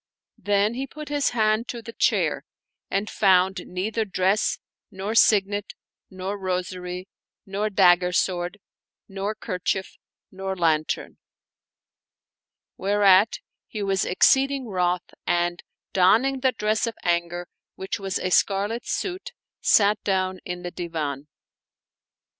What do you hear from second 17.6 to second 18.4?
which was a